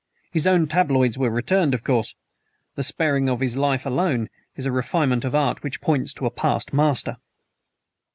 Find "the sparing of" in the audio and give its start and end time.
2.73-3.39